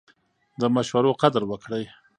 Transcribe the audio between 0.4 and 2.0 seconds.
د مشورو قدر وکړئ.